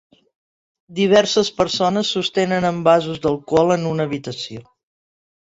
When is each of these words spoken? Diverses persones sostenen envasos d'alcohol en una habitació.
Diverses 0.99 1.51
persones 1.59 2.09
sostenen 2.15 2.67
envasos 2.71 3.21
d'alcohol 3.27 3.75
en 3.79 3.87
una 3.93 4.09
habitació. 4.11 4.67